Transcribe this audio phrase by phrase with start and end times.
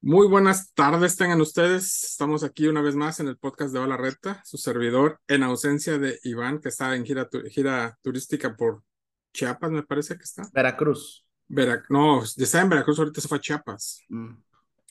[0.00, 2.04] Muy buenas tardes tengan ustedes.
[2.04, 5.98] Estamos aquí una vez más en el podcast de Bala Recta, su servidor en ausencia
[5.98, 8.82] de Iván, que está en gira, gira turística por
[9.32, 10.42] Chiapas, me parece que está.
[10.52, 11.26] Veracruz.
[11.48, 14.02] Verac no, ya está en Veracruz, ahorita se fue a Chiapas.
[14.08, 14.34] Mm.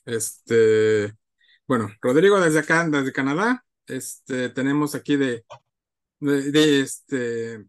[0.04, 1.16] Este,
[1.66, 3.64] bueno, Rodrigo desde acá, desde Canadá.
[3.86, 5.44] Este, tenemos aquí de,
[6.24, 7.66] de, este,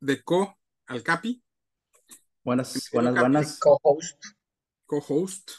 [0.00, 1.42] de Co al Capi.
[2.42, 3.58] Buenas, buenas, buenas.
[3.58, 4.24] Co-host.
[4.86, 5.50] Co-host.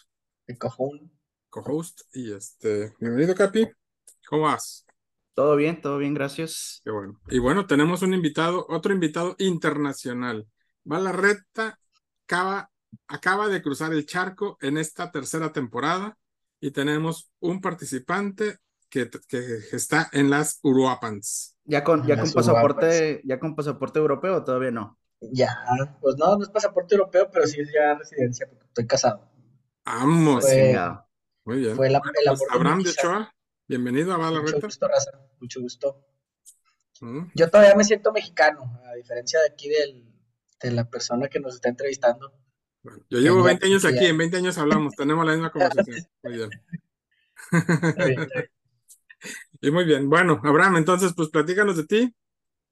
[0.47, 1.11] El cojón.
[1.49, 2.01] Co-host.
[2.13, 3.69] Y este, bienvenido, Capi.
[4.27, 4.85] ¿Cómo vas?
[5.35, 6.81] Todo bien, todo bien, gracias.
[6.83, 7.19] Qué bueno.
[7.29, 10.47] Y bueno, tenemos un invitado, otro invitado internacional.
[10.91, 11.79] Va la recta,
[12.23, 12.71] acaba,
[13.07, 16.17] acaba de cruzar el charco en esta tercera temporada
[16.59, 18.57] y tenemos un participante
[18.89, 21.55] que, que está en las Uruapans.
[21.65, 24.97] ¿Ya con, ya con pasaporte, ya con pasaporte europeo o todavía no?
[25.21, 25.55] Ya,
[26.01, 29.29] pues no, no es pasaporte europeo, pero sí es ya residencia porque estoy casado.
[29.85, 30.45] Vamos.
[31.45, 31.75] Muy bien.
[31.75, 33.35] Fue la, pues, Abraham de Ochoa,
[33.67, 35.11] bienvenido a Bala Mucho gusto, Raza.
[35.39, 36.05] Mucho gusto.
[37.01, 37.31] Mm.
[37.35, 40.05] Yo todavía me siento mexicano, a diferencia de aquí del,
[40.61, 42.33] de la persona que nos está entrevistando.
[43.09, 46.07] yo llevo 20 años aquí, en 20 años hablamos, tenemos la misma conversación.
[46.23, 46.49] Muy bien.
[49.61, 50.09] y muy bien.
[50.09, 52.15] Bueno, Abraham, entonces, pues platícanos de ti.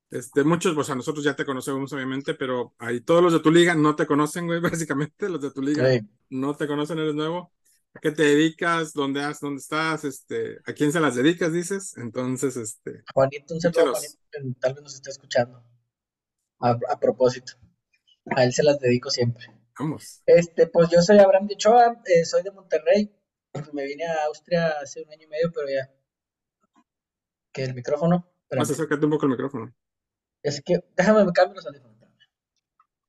[0.09, 3.51] Este, muchos, pues a nosotros ya te conocemos, obviamente, pero ahí todos los de tu
[3.51, 5.87] liga no te conocen, güey, básicamente, los de tu liga
[6.29, 7.51] no te conocen, eres nuevo.
[7.93, 8.93] ¿A qué te dedicas?
[8.93, 10.03] ¿Dónde, has, dónde estás?
[10.03, 11.97] Este, ¿A quién se las dedicas, dices?
[11.97, 13.03] Entonces, este.
[13.13, 15.63] Juanito, un saludo Juanito, tal vez nos esté escuchando.
[16.59, 17.53] A, propósito.
[18.35, 19.45] A él se las dedico siempre.
[19.79, 20.21] Vamos.
[20.25, 23.11] Este, pues yo soy Abraham de Ochoa, eh, soy de Monterrey.
[23.73, 25.91] Me vine a Austria hace un año y medio, pero ya.
[27.57, 28.23] Que el micrófono.
[28.55, 29.73] Más acércate un poco el micrófono.
[30.43, 31.97] Es que, déjame me cambio los audífonos.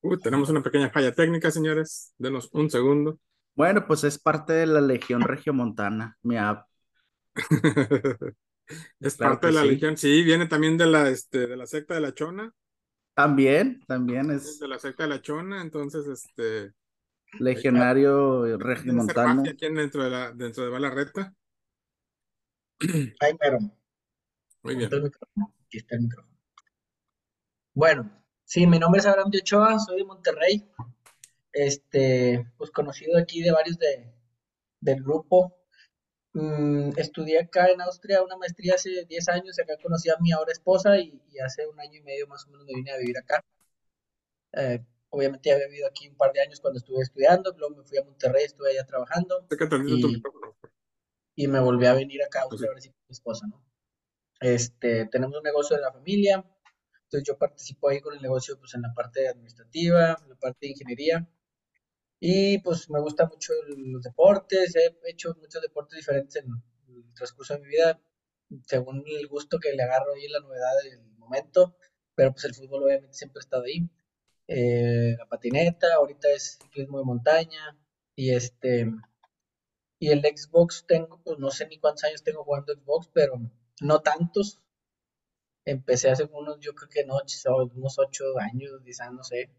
[0.01, 2.15] Uy, tenemos una pequeña falla técnica, señores.
[2.17, 3.19] Denos un segundo.
[3.55, 6.67] Bueno, pues es parte de la Legión Regiomontana, mi app.
[9.01, 12.01] es parte de la Legión, sí, viene también de la, este, de la secta de
[12.01, 12.51] la Chona.
[13.13, 14.59] También, también es.
[14.61, 16.73] De la secta de la Chona, entonces, este.
[17.39, 19.43] Legionario regiomontano.
[19.43, 21.35] Aquí dentro de la, dentro de Bala Recta.
[23.21, 23.59] Ay, pero.
[24.63, 24.91] Muy bien.
[24.95, 26.37] Aquí está el micrófono.
[27.75, 28.11] Bueno,
[28.45, 30.69] sí, mi nombre es Abraham de Ochoa, soy de Monterrey.
[31.53, 34.13] Este, pues conocido aquí de varios de,
[34.81, 35.55] del grupo.
[36.33, 40.53] Mm, estudié acá en Austria una maestría hace 10 años, acá conocí a mi ahora
[40.53, 43.45] esposa y, hace un año y medio más o menos me vine a vivir acá.
[44.53, 47.85] Eh, obviamente ya había vivido aquí un par de años cuando estuve estudiando, luego me
[47.85, 49.47] fui a Monterrey, estuve allá trabajando.
[49.87, 50.23] Y,
[51.45, 53.68] y me volví a venir acá a Austria a ver si con mi esposa, ¿no?
[54.41, 56.45] Este, tenemos un negocio de la familia,
[57.05, 60.59] entonces yo participo ahí con el negocio pues en la parte administrativa, en la parte
[60.61, 61.29] de ingeniería.
[62.21, 66.51] Y pues me gusta mucho los deportes, he hecho muchos deportes diferentes en
[66.89, 68.01] el transcurso de mi vida,
[68.67, 71.77] según el gusto que le agarro ahí, la novedad del momento,
[72.15, 73.89] pero pues el fútbol obviamente siempre ha estado ahí.
[74.49, 77.79] Eh, la patineta, ahorita es ciclismo de montaña,
[78.17, 78.91] y este,
[80.01, 83.35] y el Xbox tengo, pues no sé ni cuántos años tengo jugando Xbox, pero
[83.81, 84.61] no tantos,
[85.69, 87.19] Empecé hace unos, yo creo que no,
[87.75, 89.51] unos 8 años, 10 años, no sé.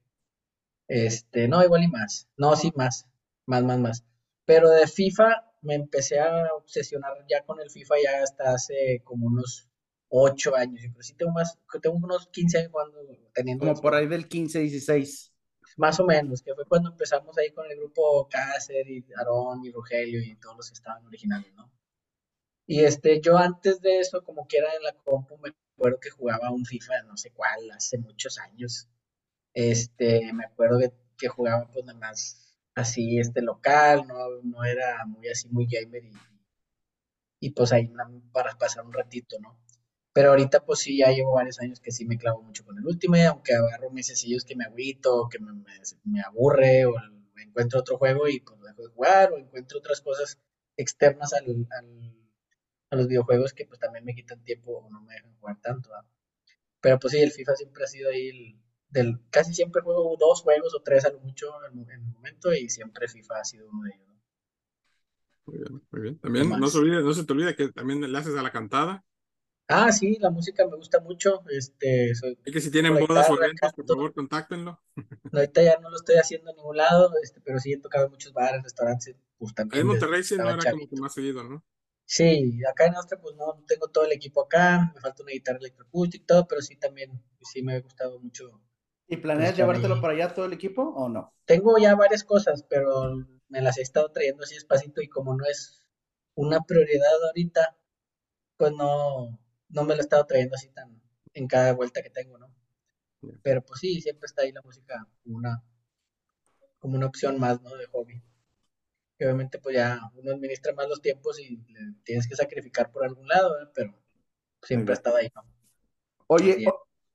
[0.88, 2.28] Este, no, igual y más.
[2.36, 3.06] No, sí, más.
[3.46, 4.04] Más, más, más.
[4.44, 9.28] Pero de FIFA me empecé a obsesionar ya con el FIFA ya hasta hace como
[9.28, 9.70] unos
[10.08, 10.82] 8 años.
[10.92, 12.98] Pero sí tengo más, tengo unos 15 años cuando
[13.36, 13.68] teniendo.
[13.68, 15.32] Como por ahí del 15, 16.
[15.78, 19.72] Más o menos, que fue cuando empezamos ahí con el grupo Cácer y Aarón y
[19.72, 21.72] Rogelio y todos los que estaban originales, ¿no?
[22.70, 26.12] Y este, yo antes de eso, como que era en la compu, me acuerdo que
[26.12, 28.88] jugaba un FIFA, no sé cuál, hace muchos años.
[29.56, 30.78] Este, me acuerdo
[31.18, 36.04] que, jugaba pues nada más así, este local, no, no era muy así, muy gamer
[36.04, 36.12] y,
[37.40, 37.92] y pues ahí
[38.32, 39.60] para pasar un ratito, ¿no?
[40.14, 42.86] Pero ahorita pues sí, ya llevo varios años que sí me clavo mucho con el
[42.86, 45.54] último, aunque agarro mesecillos que me agüito, que me,
[46.04, 46.94] me, aburre o
[47.36, 50.38] encuentro otro juego y pues dejo de jugar o encuentro otras cosas
[50.78, 51.48] externas al
[52.90, 55.90] a los videojuegos que pues también me quitan tiempo o no me dejan jugar tanto.
[56.82, 58.60] Pero pues sí, el FIFA siempre ha sido ahí el,
[58.90, 62.70] del, casi siempre juego dos juegos o tres a lo mucho en, el momento y
[62.70, 64.08] siempre FIFA ha sido uno de ellos.
[65.46, 66.20] Muy bien, muy bien.
[66.20, 69.04] También no se, olvide, no se te olvide que también le haces a la cantada.
[69.68, 71.44] Ah, sí, la música me gusta mucho.
[71.50, 72.12] Este,
[72.46, 74.82] y que si tienen bodas o eventos, por favor, contáctenlo.
[75.34, 78.12] ahorita ya no lo estoy haciendo en ningún lado, este, pero sí he tocado en
[78.12, 79.16] muchos bares, restaurantes.
[79.38, 81.64] Pues, en Monterrey sí no era como que más seguido, ¿no?
[82.12, 85.60] Sí, acá en Austria pues no tengo todo el equipo acá, me falta una guitarra
[85.60, 88.60] electroacústica y todo, pero sí también, sí me ha gustado mucho.
[89.08, 91.32] ¿Y planeas llevártelo para allá todo el equipo o no?
[91.46, 93.14] Tengo ya varias cosas, pero
[93.48, 95.86] me las he estado trayendo así despacito y como no es
[96.34, 97.78] una prioridad ahorita,
[98.58, 99.40] pues no,
[99.70, 101.00] no me lo he estado trayendo así tan
[101.36, 102.52] en cada vuelta que tengo, ¿no?
[103.44, 105.64] Pero pues sí, siempre está ahí la música como una,
[106.80, 107.76] como una opción más, ¿no?
[107.76, 108.24] De hobby
[109.26, 111.60] obviamente pues ya uno administra más los tiempos y
[112.04, 113.94] tienes que sacrificar por algún lado, pero
[114.62, 115.30] siempre ha estado ahí,
[116.28, 116.66] Oye,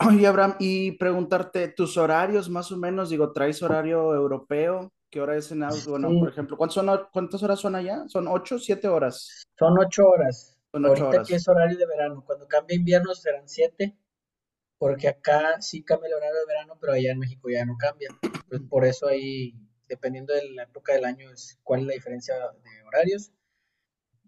[0.04, 4.92] oye, Abraham, y preguntarte tus horarios más o menos, digo, ¿traes horario europeo?
[5.08, 8.02] ¿Qué hora es en Bueno, por ejemplo, ¿cuántas, horas son allá?
[8.08, 9.46] ¿Son ocho, siete horas?
[9.56, 10.58] Son ocho horas.
[10.72, 12.24] Son ocho Ahorita que es horario de verano.
[12.26, 13.96] Cuando cambie invierno serán siete,
[14.76, 18.08] porque acá sí cambia el horario de verano, pero allá en México ya no cambia.
[18.48, 19.54] Pues por eso ahí
[19.88, 23.32] dependiendo de la época del año, es cuál es la diferencia de horarios.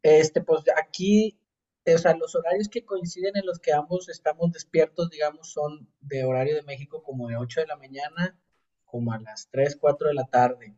[0.02, 1.40] Este, pues aquí,
[1.86, 6.24] o sea, los horarios que coinciden en los que ambos estamos despiertos, digamos, son de
[6.24, 8.38] horario de México como de 8 de la mañana
[8.84, 10.76] como a las 3, 4 de la tarde.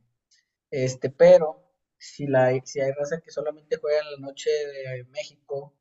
[0.70, 5.74] Este, pero si, la, si hay raza que solamente juega en la noche de México,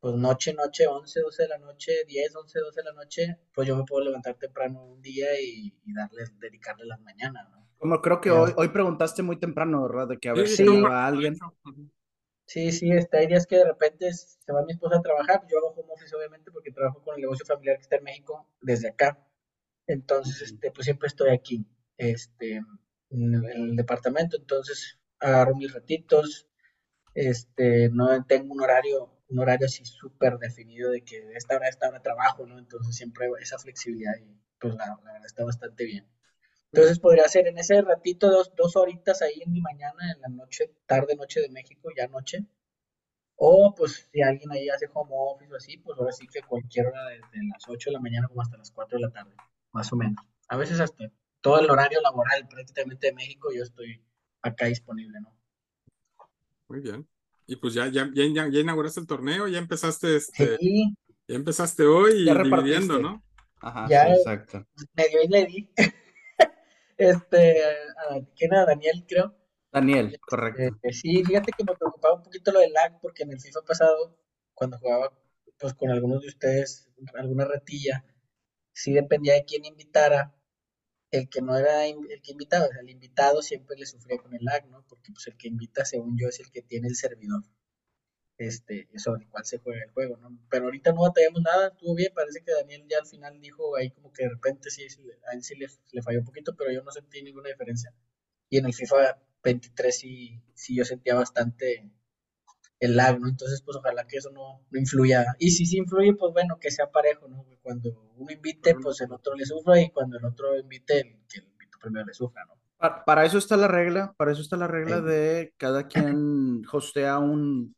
[0.00, 3.66] pues noche, noche, 11, 12 de la noche, 10, 11, 12 de la noche, pues
[3.68, 7.67] yo me puedo levantar temprano un día y, y darles, dedicarle las mañanas, ¿no?
[7.78, 10.08] Como creo que hoy, hoy preguntaste muy temprano, ¿verdad?
[10.08, 11.36] De que a ver si va alguien.
[12.48, 15.58] Sí, sí, está, hay días que de repente se va mi esposa a trabajar, yo
[15.58, 18.88] hago home office obviamente porque trabajo con el negocio familiar que está en México desde
[18.88, 19.22] acá.
[19.86, 21.66] Entonces, este, pues siempre estoy aquí,
[21.98, 22.62] este,
[23.10, 26.48] en el, departamento, entonces agarro mis ratitos,
[27.14, 31.88] este, no tengo un horario, un horario así súper definido de que esta hora, esta
[31.88, 32.58] hora trabajo, ¿no?
[32.58, 36.06] Entonces siempre esa flexibilidad y pues la, la verdad está bastante bien.
[36.72, 40.28] Entonces podría ser en ese ratito, dos, dos horitas ahí en mi mañana, en la
[40.28, 42.44] noche, tarde, noche de México, ya noche.
[43.36, 46.88] O pues si alguien ahí hace home office o así, pues ahora sí que cualquier
[46.88, 49.34] hora desde las 8 de la mañana como hasta las 4 de la tarde,
[49.72, 50.16] más o menos.
[50.48, 51.10] A veces hasta
[51.40, 54.02] todo el horario laboral prácticamente de México yo estoy
[54.42, 55.32] acá disponible, ¿no?
[56.68, 57.08] Muy bien.
[57.46, 60.94] Y pues ya, ya, ya, ya inauguraste el torneo, ya empezaste este, sí.
[61.26, 63.22] ya empezaste hoy ya dividiendo, ¿no?
[63.60, 64.66] Ajá, ya, exacto.
[64.94, 65.70] Medio y le di.
[66.98, 67.62] este,
[68.36, 68.66] ¿quién era?
[68.66, 69.34] Daniel, creo.
[69.72, 70.78] Daniel, correcto.
[70.82, 73.62] Eh, sí, fíjate que me preocupaba un poquito lo del lag, porque en el FIFA
[73.62, 74.18] pasado,
[74.54, 75.12] cuando jugaba
[75.58, 78.04] pues con algunos de ustedes, alguna retilla,
[78.72, 80.34] sí dependía de quién invitara,
[81.10, 84.34] el que no era el que invitaba, o sea, el invitado siempre le sufría con
[84.34, 84.84] el lag, ¿no?
[84.88, 87.42] Porque pues el que invita, según yo, es el que tiene el servidor
[88.38, 90.38] este, sobre el cual se juega el juego, ¿no?
[90.48, 93.90] Pero ahorita no batallamos nada, estuvo bien, parece que Daniel ya al final dijo ahí
[93.90, 94.86] como que de repente sí,
[95.28, 97.92] a él sí le, falló un poquito, pero yo no sentí ninguna diferencia.
[98.48, 101.90] Y en el FIFA 23 sí, sí yo sentía bastante
[102.78, 103.28] el lag, ¿no?
[103.28, 105.26] Entonces, pues ojalá que eso no, no influya.
[105.40, 107.44] Y si sí influye, pues bueno, que sea parejo, ¿no?
[107.60, 111.40] Cuando uno invite, pues el otro le sufra y cuando el otro invite, el que
[111.40, 112.54] el invito primero le sufra, ¿no?
[113.04, 117.74] Para, eso está la regla, para eso está la regla de cada quien hostea un,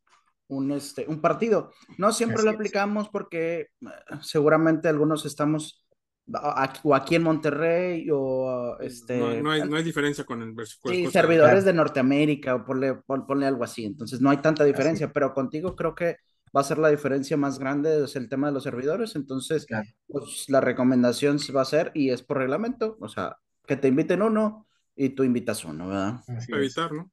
[0.51, 1.73] un, este, un partido.
[1.97, 3.87] No siempre lo aplicamos porque eh,
[4.21, 5.87] seguramente algunos estamos
[6.33, 9.41] aquí, o aquí en Monterrey o este...
[9.41, 10.55] No, hay, no hay, diferencia con el
[10.85, 13.85] Sí, servidores de Norteamérica o ponle, ponle, algo así.
[13.85, 16.17] Entonces no hay tanta diferencia, pero contigo creo que
[16.55, 19.15] va a ser la diferencia más grande, es el tema de los servidores.
[19.15, 19.67] Entonces,
[20.09, 24.23] pues la recomendación va a ser, y es por reglamento, o sea, que te inviten
[24.23, 24.67] uno
[24.97, 26.21] y tú invitas uno, ¿verdad?
[26.49, 27.11] Evitar, ¿no?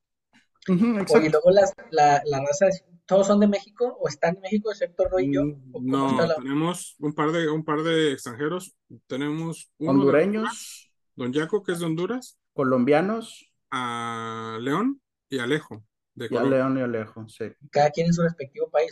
[0.67, 4.69] y luego las, la, la raza es ¿Todos son de México o están en México,
[4.69, 5.45] excepto Roy y yo?
[5.45, 8.75] Mm, no, tenemos un par, de, un par de extranjeros.
[9.07, 10.91] Tenemos hondureños.
[11.15, 12.37] Don Jaco, que es de Honduras.
[12.53, 13.49] Colombianos.
[13.71, 15.85] A León y Alejo.
[16.15, 17.45] De y a León y Alejo, sí.
[17.71, 18.89] Cada quien en su respectivo país.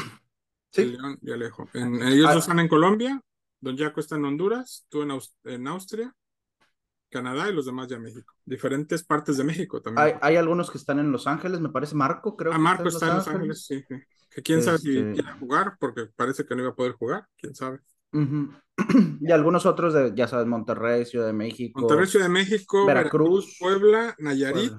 [0.72, 0.86] Sí.
[0.86, 1.68] León y Alejo.
[1.74, 2.38] ellos ah.
[2.38, 3.22] están en Colombia.
[3.60, 4.86] Don Jaco está en Honduras.
[4.90, 5.12] Tú en,
[5.44, 6.16] en Austria.
[7.16, 8.34] Canadá y los demás ya México.
[8.44, 10.18] Diferentes partes de México también.
[10.22, 12.52] Hay, algunos que están en Los Ángeles, me parece Marco, creo.
[12.52, 13.86] Ah, Marco está en Los Ángeles, sí.
[14.30, 17.26] Que quién sabe si este quiere jugar, porque parece que no iba a poder jugar,
[17.38, 17.80] quién sabe.
[19.22, 21.80] Y algunos otros de, ya sabes, Monterrey, Ciudad de México.
[21.80, 24.74] Monterrey, Ciudad de México, Veracruz, Puebla, Nayarit.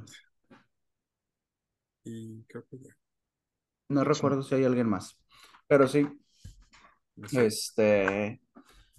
[2.04, 2.96] Y creo que ya.
[3.88, 5.18] No recuerdo si hay alguien más.
[5.66, 6.06] Pero sí.
[7.32, 8.42] Este.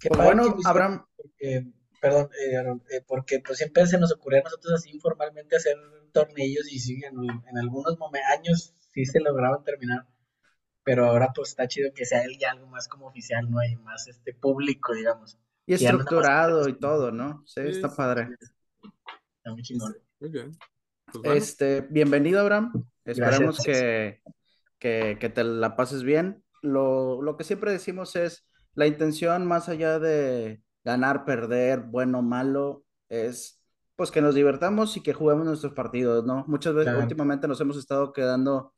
[0.00, 1.04] Pues bueno, Abraham
[2.00, 2.56] perdón, eh,
[2.90, 5.76] eh, porque pues siempre se nos ocurrió a nosotros así informalmente hacer
[6.12, 7.96] tornillos y sí, en, algunos
[8.36, 10.06] años sí se lograban terminar,
[10.82, 13.58] pero ahora pues está chido que sea ya algo más como oficial, ¿no?
[13.58, 15.38] hay más este público, digamos.
[15.66, 17.42] Y estructurado y todo, ¿no?
[17.46, 18.28] Sí, está padre.
[19.36, 19.94] Está muy chingón.
[20.18, 20.56] Muy bien.
[21.22, 22.72] Pues este, bienvenido, Abraham.
[23.04, 24.22] Esperamos que
[24.78, 26.42] que, que te la pases bien.
[26.62, 32.84] Lo, lo que siempre decimos es, la intención más allá de ganar, perder, bueno, malo,
[33.08, 33.62] es
[33.96, 36.44] pues que nos divertamos y que juguemos nuestros partidos, ¿no?
[36.46, 38.72] Muchas veces últimamente nos hemos estado quedando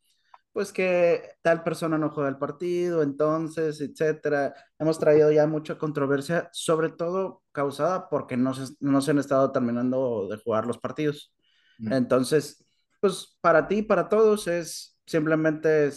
[0.52, 4.54] pues que tal persona no juega el partido, entonces, etcétera.
[4.78, 9.52] Hemos traído ya mucha controversia, sobre todo causada porque no se, no se han estado
[9.52, 11.32] terminando de jugar los partidos.
[11.78, 11.92] Mm.
[11.92, 12.64] Entonces,
[13.00, 15.90] pues para ti, para todos, es simplemente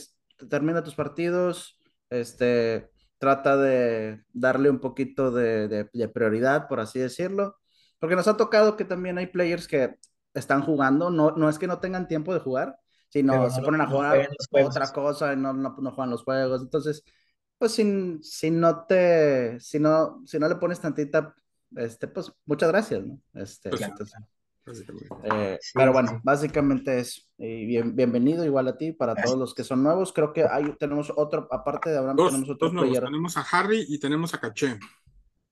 [0.49, 1.79] termina tus partidos,
[2.09, 2.91] este,
[3.23, 7.55] trata de darle un poquito de, de prioridad, por así decirlo,
[7.97, 9.95] porque nos ha tocado que también hay players que
[10.33, 12.77] están jugando, no, no es que no tengan tiempo de jugar,
[13.07, 16.63] si no, se ponen a jugar otra cosa y no, no, no, juegan los juegos.
[16.63, 17.01] Entonces,
[17.57, 21.33] pues si, si no te, si no, si no le pones tantita,
[21.77, 23.17] este, pues muchas gracias, ¿no?
[23.35, 23.89] Este, pues
[25.23, 29.83] eh, pero bueno, básicamente es bien, bienvenido igual a ti, para todos los que son
[29.83, 30.13] nuevos.
[30.13, 32.99] Creo que hay, tenemos otro, aparte de Abraham, tenemos otro nuevos.
[32.99, 34.79] Tenemos a Harry y tenemos a Caché.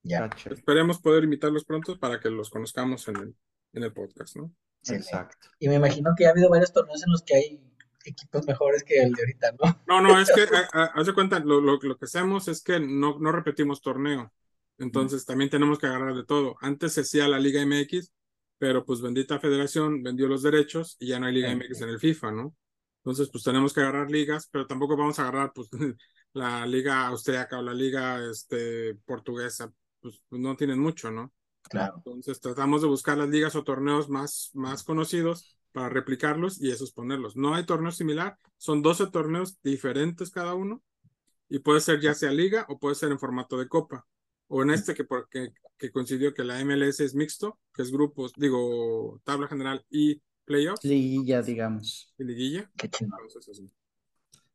[0.03, 0.29] Ya.
[0.49, 3.35] Esperemos poder invitarlos pronto para que los conozcamos en el,
[3.73, 4.51] en el podcast, ¿no?
[4.89, 5.49] Exacto.
[5.59, 7.61] Y me imagino que ha habido varios torneos en los que hay
[8.05, 9.79] equipos mejores que el de ahorita, ¿no?
[9.87, 13.31] No, no, es que, haz de cuenta, lo, lo, que hacemos es que no, no
[13.31, 14.33] repetimos torneo.
[14.79, 16.55] Entonces también tenemos que agarrar de todo.
[16.61, 18.11] Antes se hacía la Liga MX,
[18.61, 21.99] pero pues bendita federación vendió los derechos y ya no hay Liga MX en el
[21.99, 22.55] FIFA, ¿no?
[22.97, 25.67] Entonces pues tenemos que agarrar ligas, pero tampoco vamos a agarrar pues
[26.33, 31.33] la Liga Austriaca o la Liga este, Portuguesa, pues, pues no tienen mucho, ¿no?
[31.73, 36.91] Entonces tratamos de buscar las ligas o torneos más, más conocidos para replicarlos y esos
[36.91, 37.35] ponerlos.
[37.35, 40.83] No hay torneo similar, son 12 torneos diferentes cada uno
[41.49, 44.05] y puede ser ya sea liga o puede ser en formato de copa.
[44.53, 48.33] O en este que, porque, que coincidió que la MLS es mixto, que es grupos,
[48.35, 50.83] digo, tabla general y playoffs.
[50.83, 52.13] Liguilla, digamos.
[52.17, 52.69] Y liguilla.
[52.75, 53.11] Qué chido.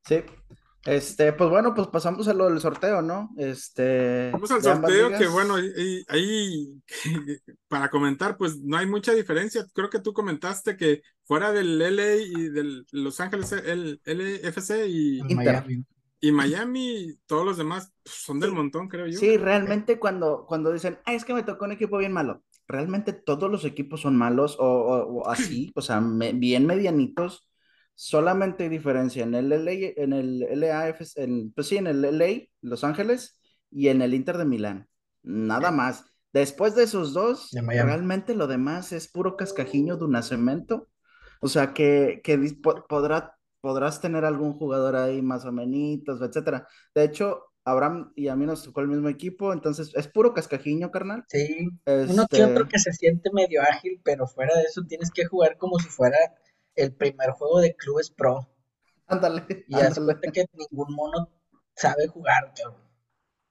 [0.05, 0.23] Sí.
[0.85, 3.31] Este, pues bueno, pues pasamos a lo del sorteo, ¿no?
[3.39, 4.29] Este.
[4.33, 5.55] Vamos al sorteo, que bueno,
[6.09, 6.83] ahí,
[7.69, 9.67] para comentar, pues no hay mucha diferencia.
[9.73, 15.23] Creo que tú comentaste que fuera del LA y del Los Ángeles, el LFC y
[15.35, 15.87] Miami.
[16.27, 19.19] Y Miami, todos los demás pues, son del montón, creo yo.
[19.19, 23.13] Sí, realmente cuando, cuando dicen, ah, es que me tocó un equipo bien malo, realmente
[23.13, 27.49] todos los equipos son malos o, así, o sea, bien medianitos
[27.97, 32.49] solamente hay diferencia en el LA, en el LAF, en, pues sí, en el LA,
[32.61, 33.41] Los Ángeles,
[33.71, 34.89] y en el Inter de Milán.
[35.23, 36.05] Nada más.
[36.33, 40.89] Después de esos dos, realmente lo demás es puro cascajiño de un nacimiento.
[41.41, 42.39] O sea, que, que
[42.89, 43.36] podrá,
[43.67, 46.69] podrás tener algún jugador ahí más o menos, etcétera.
[46.95, 50.93] De hecho, Abraham y a mí nos tocó el mismo equipo, entonces es puro cascajiño,
[50.93, 51.25] carnal.
[51.27, 55.11] Sí, uno que otro este que se siente medio ágil, pero fuera de eso tienes
[55.11, 56.17] que jugar como si fuera
[56.77, 58.49] el primer juego de clubes pro.
[59.09, 59.45] Ándale.
[59.67, 60.01] Y hace
[60.33, 61.29] que ningún mono
[61.75, 62.87] sabe jugar, cabrón.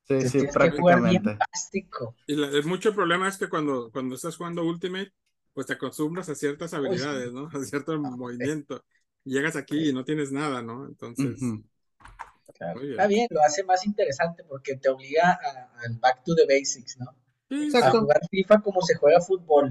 [0.08, 1.38] Sí, sí, prácticamente.
[2.28, 5.12] Y el mucho problema es que cuando, cuando estás jugando Ultimate,
[5.54, 7.50] pues te acostumbras a ciertas habilidades, ¿no?
[7.54, 8.82] A cierto ah, movimiento.
[9.26, 10.86] Llegas aquí y no tienes nada, ¿no?
[10.86, 11.38] Entonces.
[12.48, 15.38] Está bien, lo hace más interesante porque te obliga
[15.84, 17.08] al back to the basics, ¿no?
[17.50, 19.70] a jugar FIFA como se juega fútbol.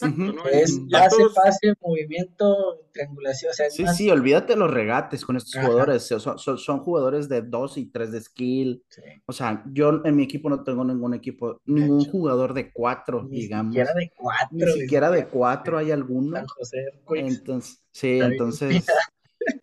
[0.00, 3.50] Es pase, pase, movimiento, triangulación.
[3.50, 6.02] O sea, sí, sí, olvídate los regates con estos jugadores.
[6.04, 8.84] Son, jugadores de 2 y 3 de skill.
[9.26, 13.74] O sea, yo en mi equipo no tengo ningún equipo, ningún jugador de 4, digamos.
[13.74, 14.48] Ni siquiera de 4.
[14.50, 16.38] Ni siquiera de 4 hay alguno.
[17.14, 18.86] entonces, sí, entonces,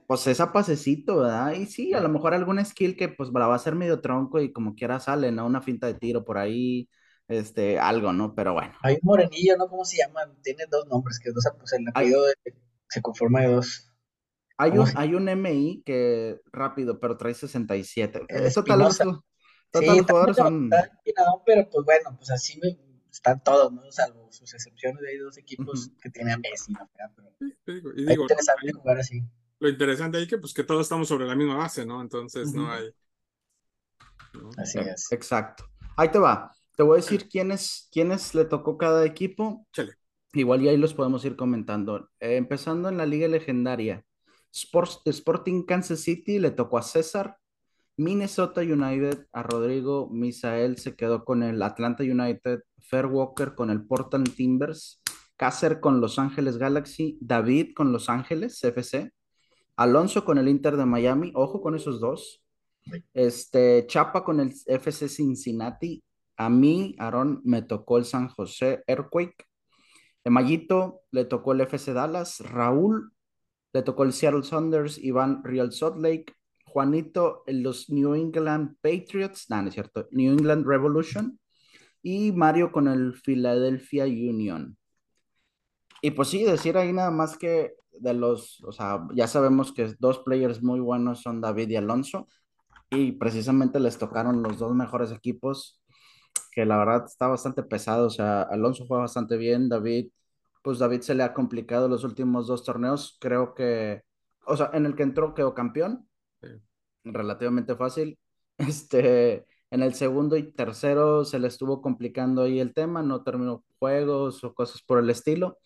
[0.05, 1.53] pues esa pasecito, ¿verdad?
[1.53, 4.39] Y sí, a lo mejor algún skill que pues la va a ser medio tronco
[4.39, 5.45] y como quiera sale, ¿no?
[5.45, 6.88] Una finta de tiro por ahí
[7.29, 8.36] este, algo, ¿no?
[8.36, 8.74] Pero bueno.
[8.81, 9.67] Hay un morenillo, ¿no?
[9.69, 10.21] ¿Cómo se llama?
[10.43, 12.25] Tiene dos nombres, que dos, pues el apellido
[12.89, 13.86] se conforma de dos.
[14.57, 18.25] Hay un, hay un MI que rápido, pero trae 67.
[18.27, 18.98] Eso tal vez
[19.71, 20.69] todos los jugadores son.
[21.45, 22.77] pero pues bueno, pues así me,
[23.12, 23.89] están todos, ¿no?
[23.91, 26.89] Salvo sus excepciones ahí dos equipos que tienen a Messi, ¿no?
[27.63, 29.24] Pero y digo, interesante jugar así.
[29.59, 32.01] Lo interesante ahí que pues que todos estamos sobre la misma base, ¿no?
[32.01, 32.93] Entonces no hay.
[34.57, 35.12] Así es.
[35.12, 35.65] Exacto.
[35.95, 36.51] Ahí te va.
[36.79, 39.67] Te voy a decir quiénes, quiénes le tocó cada equipo.
[40.31, 42.07] Igual y ahí los podemos ir comentando.
[42.21, 44.05] Eh, empezando en la Liga Legendaria.
[44.50, 47.36] Sports, Sporting Kansas City le tocó a César.
[47.98, 52.62] Minnesota United a Rodrigo Misael se quedó con el Atlanta United.
[52.77, 55.01] Fair Walker con el Portland Timbers.
[55.36, 57.17] Cácer con Los Ángeles Galaxy.
[57.19, 59.12] David con Los Ángeles FC.
[59.75, 61.33] Alonso con el Inter de Miami.
[61.36, 62.41] Ojo con esos dos.
[63.13, 66.01] Este, Chapa con el FC Cincinnati
[66.39, 69.46] a mí, Aaron, me tocó el San José Earthquake.
[70.25, 72.39] Mayito le tocó el FC Dallas.
[72.39, 73.13] Raúl
[73.74, 74.98] le tocó el Seattle Saunders.
[74.98, 76.34] Iván Real Salt Lake.
[76.69, 81.39] Juanito, los New England Patriots, no, no es cierto, New England Revolution,
[82.01, 84.77] y Mario con el Philadelphia Union.
[86.01, 89.93] Y pues sí, decir ahí nada más que de los, o sea, ya sabemos que
[90.00, 92.27] dos players muy buenos son David y Alonso,
[92.89, 95.81] y precisamente les tocaron los dos mejores equipos,
[96.60, 100.12] que la verdad está bastante pesado, o sea, Alonso fue bastante bien, David,
[100.62, 104.01] pues David se le ha complicado los últimos dos torneos, creo que,
[104.46, 106.10] o sea, en el que entró quedó campeón,
[107.06, 108.20] relativamente fácil,
[108.58, 113.63] este, en el segundo y tercero se le estuvo complicando ahí el tema, no terminó
[113.80, 115.60] juegos o cosas por el estilo.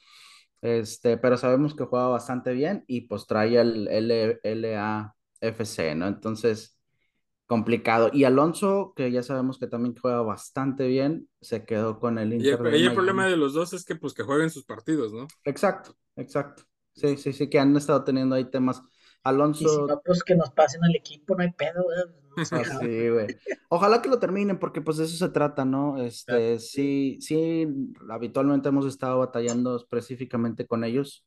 [0.61, 3.87] Este, pero sabemos que juega bastante bien y pues trae el
[4.43, 6.07] LAFC, ¿no?
[6.07, 6.72] Entonces,
[7.45, 8.09] complicado.
[8.13, 12.59] Y Alonso, que ya sabemos que también juega bastante bien, se quedó con el Inter.
[12.75, 15.27] Y el, problema de los dos es que pues que jueguen sus partidos, ¿no?
[15.43, 16.63] Exacto, exacto.
[16.93, 18.81] Sí, sí, sí, que han estado teniendo ahí temas.
[19.23, 19.87] Alonso.
[20.03, 21.85] pues que nos pasen al equipo, no hay pedo,
[22.81, 23.27] sí, güey.
[23.69, 26.01] Ojalá que lo terminen, porque pues de eso se trata, ¿no?
[26.01, 27.67] Este, sí, sí,
[28.09, 31.25] habitualmente hemos estado batallando específicamente con ellos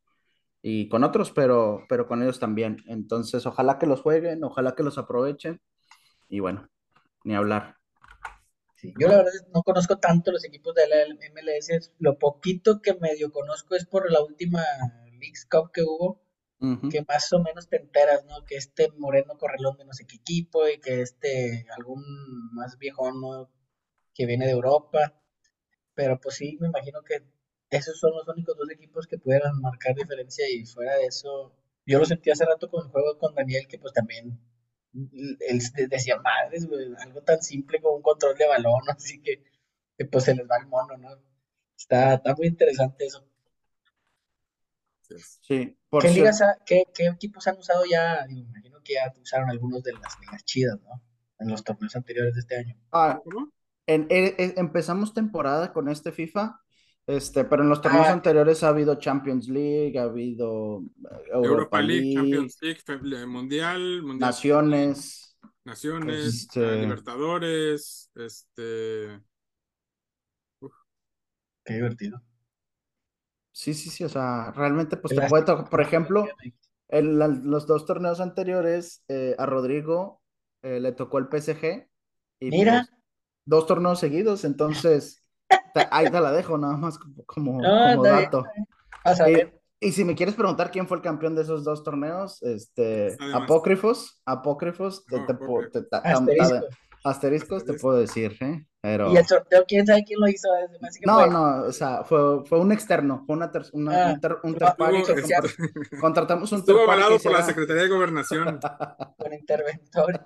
[0.63, 2.79] y con otros, pero, pero con ellos también.
[2.87, 5.61] Entonces, ojalá que los jueguen, ojalá que los aprovechen
[6.29, 6.69] y bueno,
[7.25, 7.77] ni hablar.
[8.83, 10.97] yo la verdad no conozco tanto los equipos de la
[11.33, 14.63] MLS, lo poquito que medio conozco es por la última
[15.19, 16.27] League Cup que hubo
[16.91, 18.45] que más o menos te enteras, ¿no?
[18.45, 22.03] Que este Moreno Correlón de no sé qué equipo y que este algún
[22.55, 23.51] más viejo, ¿no?
[24.15, 25.15] Que viene de Europa.
[25.95, 27.23] Pero pues sí, me imagino que
[27.71, 31.53] esos son los únicos dos equipos que pudieran marcar diferencia y fuera de eso,
[31.85, 34.41] yo lo sentí hace rato con el juego con Daniel, que pues también
[35.41, 36.67] él decía, madres,
[36.99, 39.43] algo tan simple como un control de balón, así que,
[40.11, 41.09] pues se les va el mono, ¿no?
[41.77, 43.27] Está, está muy interesante eso.
[45.41, 45.79] Sí,
[46.67, 48.27] ¿Qué, ¿qué, equipos han usado ya?
[48.27, 51.01] Digo, imagino que ya usaron algunos de las ligas chidas, ¿no?
[51.39, 52.77] En los torneos anteriores de este año.
[52.91, 53.23] Ah,
[53.87, 56.61] en, empezamos temporada con este FIFA,
[57.07, 58.13] este, pero en los torneos ah.
[58.13, 62.59] anteriores ha habido Champions League, ha habido eh, Europa, League, Champions
[63.03, 65.37] League, Mundial, Naciones.
[65.65, 69.21] Naciones, este Libertadores, este...
[71.65, 72.23] Qué divertido.
[73.51, 76.27] Sí, sí, sí, o sea, realmente pues te puede tocar, por ejemplo,
[76.89, 80.23] en los dos torneos anteriores eh, a Rodrigo
[80.63, 81.89] eh, le tocó el PSG
[82.41, 82.87] y Mira.
[82.87, 83.01] Pues,
[83.45, 85.26] dos torneos seguidos, entonces
[85.91, 88.45] ahí te la dejo nada más como, como, dato.
[89.81, 94.21] Y, si me quieres preguntar quién fue el campeón de esos dos torneos, este, apócrifos,
[94.25, 95.21] apócrifos, te,
[97.05, 98.67] asteriscos, te puedo decir, ¿eh?
[98.83, 100.49] ¿Y el sorteo quién sabe quién lo hizo?
[101.05, 104.37] No, no, o sea, fue, fue un externo, fue una, una ah, un, ter,
[106.01, 108.61] Contratamos un Estuvo avalado por la Secretaría de Gobernación.
[109.19, 110.21] Con interventor.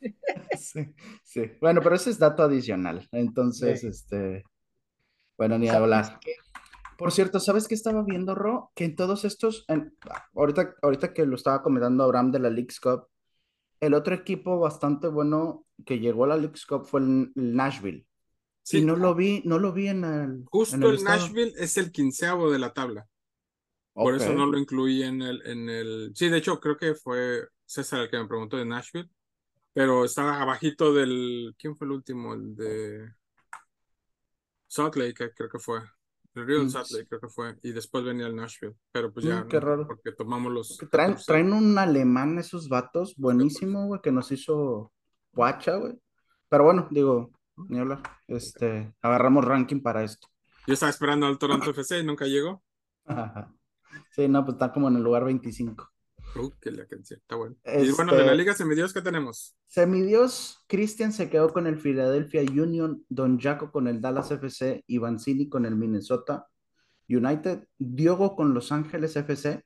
[0.58, 1.52] sí, sí.
[1.60, 3.08] Bueno, pero ese es dato adicional.
[3.12, 4.44] Entonces, este.
[5.36, 6.20] Bueno, ni hablar.
[6.98, 8.72] Por cierto, ¿sabes qué estaba viendo, Ro?
[8.74, 9.64] Que en todos estos.
[10.34, 13.06] ahorita, ahorita que lo estaba comentando Abraham de la League's Cup,
[13.80, 18.06] el otro equipo bastante bueno que llegó a la League's Cup fue el, Nashville.
[18.62, 20.44] Sí, y no lo vi, no lo vi en el.
[20.44, 23.06] Justo el, Nashville es el quinceavo de la tabla.
[23.94, 26.12] Por eso no lo incluí en el, en el.
[26.14, 29.10] Sí, de hecho, creo que fue César el que me preguntó de Nashville.
[29.72, 31.54] Pero estaba abajito del.
[31.58, 32.34] ¿Quién fue el último?
[32.34, 33.12] El de.
[34.66, 35.80] Salt Lake, creo que fue.
[36.34, 37.56] El Real mm, Salt Lake, creo que fue.
[37.62, 38.76] Y después venía el Nashville.
[38.92, 39.44] Pero pues ya.
[39.44, 39.86] Mm, qué raro.
[39.86, 40.78] Porque tomamos los.
[40.90, 44.92] traen, traen un alemán esos vatos, buenísimo, güey, que nos hizo
[45.32, 46.00] guacha, güey.
[46.48, 47.30] Pero bueno, digo,
[47.68, 48.02] ni hablar.
[48.26, 50.28] Este, agarramos ranking para esto.
[50.66, 52.62] Yo estaba esperando al Toronto FC y nunca llegó.
[54.12, 55.90] Sí, no, pues está como en el lugar 25.
[56.36, 57.56] Uh, que la canción, está bueno.
[57.64, 59.56] Y bueno, de la este, Liga Semidios, ¿qué tenemos?
[59.66, 65.48] Semidios, Christian se quedó con el Philadelphia Union, Don Jaco con el Dallas FC, Ivancini
[65.48, 66.46] con el Minnesota
[67.08, 69.64] United, Diogo con Los Ángeles FC,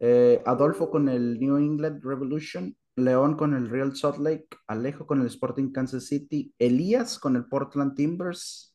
[0.00, 5.20] eh, Adolfo con el New England Revolution, León con el Real Salt Lake, Alejo con
[5.20, 8.74] el Sporting Kansas City, Elías con el Portland Timbers,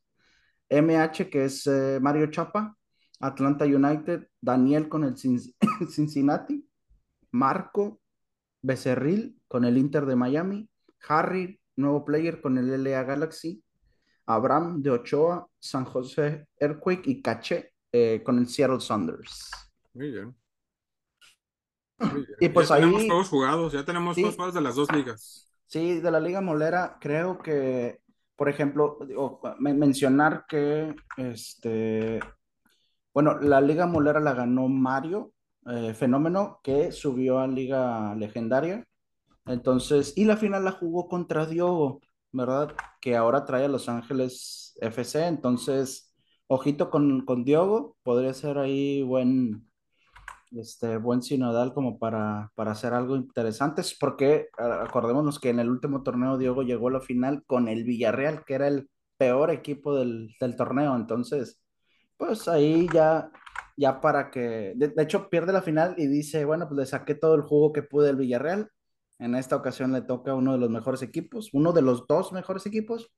[0.69, 2.77] MH que es eh, Mario Chapa,
[3.19, 5.15] Atlanta United, Daniel con el
[5.89, 6.67] Cincinnati,
[7.31, 7.99] Marco
[8.61, 10.69] Becerril con el Inter de Miami,
[11.07, 13.63] Harry, nuevo player con el LA Galaxy,
[14.25, 19.49] Abraham de Ochoa, San José Earthquake y Caché eh, con el Seattle Saunders.
[19.93, 20.35] Muy bien.
[22.39, 22.81] Y pues ya ahí.
[22.81, 25.51] Tenemos juegos jugados, ya tenemos dos juegos de las dos ligas.
[25.65, 27.99] Sí, de la Liga Molera, creo que,
[28.35, 28.99] por ejemplo,
[29.59, 32.19] mencionar que este.
[33.13, 35.33] Bueno, la Liga Molera la ganó Mario,
[35.69, 38.85] eh, Fenómeno, que subió a Liga Legendaria.
[39.45, 42.01] Entonces, y la final la jugó contra Diogo,
[42.31, 42.75] ¿verdad?
[43.01, 45.27] Que ahora trae a Los Ángeles FC.
[45.27, 46.13] Entonces,
[46.47, 49.69] ojito con, con Diogo, podría ser ahí buen,
[50.51, 56.03] este, buen sinodal como para, para hacer algo interesante, porque acordémonos que en el último
[56.03, 60.35] torneo Diogo llegó a la final con el Villarreal, que era el peor equipo del,
[60.39, 61.61] del torneo, entonces,
[62.17, 63.31] pues ahí ya,
[63.77, 67.35] ya para que, de, hecho pierde la final y dice, bueno, pues le saqué todo
[67.35, 68.69] el jugo que pude del Villarreal,
[69.19, 72.33] en esta ocasión le toca a uno de los mejores equipos, uno de los dos
[72.33, 73.11] mejores equipos,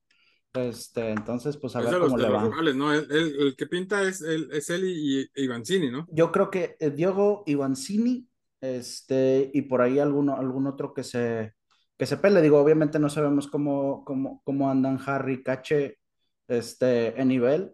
[0.53, 2.49] este, entonces, pues a ver cómo le va.
[2.73, 2.93] ¿no?
[2.93, 6.07] El, que pinta es, el, es él y, Ivancini, ¿no?
[6.11, 8.27] Yo creo que eh, Diogo Ivancini,
[8.59, 11.53] este, y por ahí alguno, algún otro que se,
[11.97, 12.41] que se pele.
[12.41, 15.99] Digo, obviamente no sabemos cómo, cómo, cómo andan Harry, Cache,
[16.47, 17.71] este, en nivel,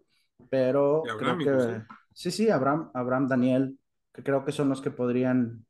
[0.50, 1.82] pero creo que,
[2.16, 3.80] sí, sí, Abraham, Abraham, Daniel,
[4.14, 5.66] que creo que son los que podrían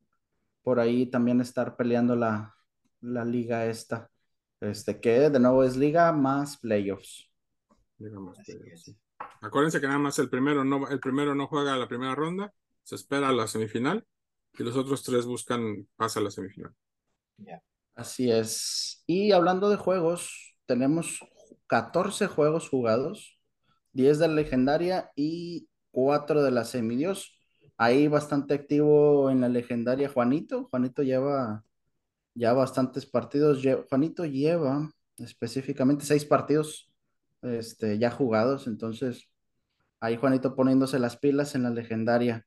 [0.63, 2.55] por ahí también estar peleando la,
[3.01, 4.10] la liga esta.
[4.62, 7.29] Este, que de nuevo es liga más playoffs.
[9.41, 12.53] Acuérdense que nada más el primero no, el primero no juega la primera ronda,
[12.84, 14.05] se espera a la semifinal
[14.53, 16.73] y los otros tres buscan pasa a la semifinal.
[17.95, 19.03] Así es.
[19.08, 21.19] Y hablando de juegos, tenemos
[21.67, 23.39] 14 juegos jugados,
[23.93, 27.39] 10 de la legendaria y 4 de la semidios.
[27.77, 30.67] Ahí bastante activo en la legendaria Juanito.
[30.69, 31.63] Juanito lleva
[32.34, 33.63] ya bastantes partidos.
[33.89, 36.91] Juanito lleva específicamente seis partidos
[37.41, 39.29] este, ya jugados, entonces
[40.01, 42.45] ahí Juanito poniéndose las pilas en la legendaria,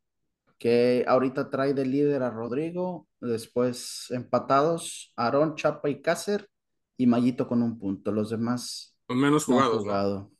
[0.58, 6.50] que ahorita trae de líder a Rodrigo, después empatados Aarón, Chapa y Cácer,
[6.98, 8.12] y Mayito con un punto.
[8.12, 9.78] Los demás con menos jugados.
[9.78, 10.30] Jugado.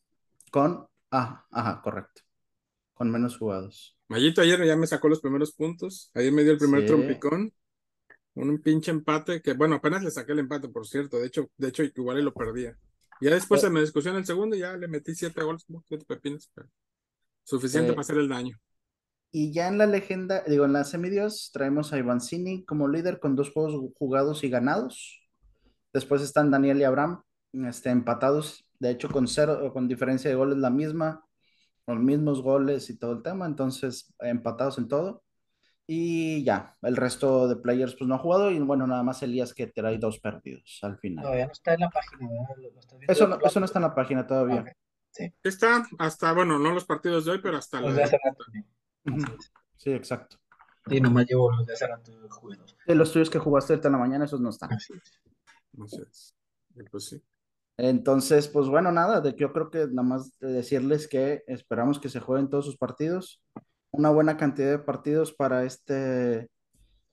[0.51, 2.28] Con, ah, ajá, correcto.
[2.99, 3.97] Con menos jugados.
[4.09, 6.11] Mayito ayer ya me sacó los primeros puntos.
[6.15, 7.53] Ayer me dio el primer trompicón
[8.47, 11.19] un pinche empate que, bueno, apenas le saqué el empate, por cierto.
[11.19, 12.77] De hecho, de hecho igual y lo perdía.
[13.21, 16.51] Ya después se me discusión el segundo y ya le metí siete goles, siete pepinos.
[17.43, 18.59] suficiente para hacer el daño.
[19.31, 23.37] Y ya en la legenda, digo, en la semidios, traemos a Ivancini como líder con
[23.37, 25.21] dos juegos jugados y ganados.
[25.93, 30.59] Después están Daniel y Abraham, este, empatados, de hecho, con cero, con diferencia de goles
[30.59, 31.25] la misma,
[31.95, 35.25] los mismos goles y todo el tema, entonces empatados en todo.
[35.91, 39.55] Y ya, el resto de players pues no ha jugado y bueno, nada más Elías
[39.55, 41.25] que trae dos perdidos al final.
[41.35, 42.29] Ya no está en la página,
[43.09, 44.65] eso, no, eso no está en la página todavía.
[45.11, 45.33] Sí.
[45.43, 48.45] Está hasta, bueno, no los partidos de hoy, pero hasta los de hace rato.
[49.77, 50.37] Sí, exacto.
[50.87, 52.77] Sí, nomás llevo los de hace rato jugados.
[52.87, 54.73] De los tuyos que jugaste ahorita en la mañana, esos no están.
[54.73, 56.35] Así es.
[56.91, 57.23] Pues sí.
[57.79, 62.21] Entonces, pues bueno, nada, de, yo creo que nada más decirles que esperamos que se
[62.21, 63.41] jueguen todos sus partidos
[63.91, 66.49] una buena cantidad de partidos para este,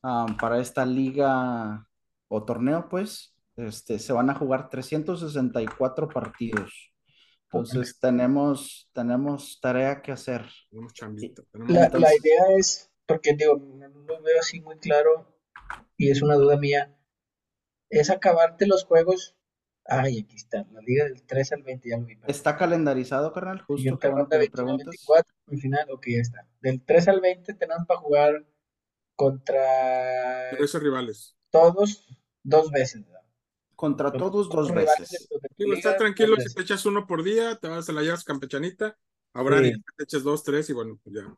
[0.01, 1.87] para esta liga
[2.27, 6.93] o torneo, pues, este, se van a jugar 364 partidos.
[7.45, 10.45] Entonces tenemos, tenemos tarea que hacer.
[11.53, 15.39] La, la, idea es, porque digo, no lo veo así muy claro
[15.95, 16.93] y es una duda mía,
[17.89, 19.37] es acabarte los juegos
[19.87, 22.17] Ay, aquí está, la liga del 3 al 20, ya lo vi.
[22.27, 23.61] ¿Está calendarizado, carnal?
[23.61, 24.39] Justo que me preguntas.
[24.39, 26.47] 24, al final, ok, ya está.
[26.59, 28.45] Del 3 al 20 tenemos para jugar
[29.15, 30.49] contra...
[30.51, 31.37] Esos rivales.
[31.51, 32.07] Todos,
[32.41, 33.03] dos veces.
[33.75, 35.27] Contra todos, dos veces.
[35.57, 38.97] Digo, está tranquilo, si te echas uno por día, te vas a la llevas campechanita,
[39.33, 39.73] habrá sí.
[39.97, 41.37] te echas dos, tres y bueno, pues ya.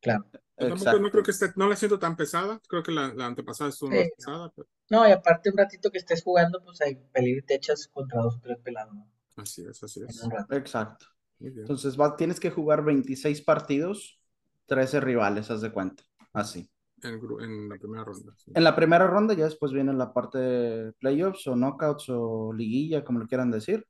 [0.00, 0.24] Claro.
[0.58, 3.90] No creo que esté, no la siento tan pesada, creo que la, la antepasada estuvo
[3.90, 4.52] más pesada.
[4.54, 4.68] Pero...
[4.90, 8.36] No, y aparte un ratito que estés jugando, pues hay peligro te echas contra dos
[8.36, 9.06] o tres pelados, ¿no?
[9.36, 10.26] Así es, así es.
[10.50, 11.06] Exacto.
[11.40, 14.18] Entonces va, tienes que jugar 26 partidos,
[14.66, 16.02] 13 rivales, haz de cuenta.
[16.32, 16.70] Así.
[17.02, 18.32] En, en la primera ronda.
[18.38, 18.52] Sí.
[18.54, 23.04] En la primera ronda ya después viene la parte de playoffs o knockouts o liguilla,
[23.04, 23.86] como lo quieran decir.